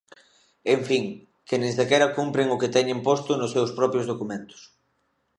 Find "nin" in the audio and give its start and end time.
1.61-1.73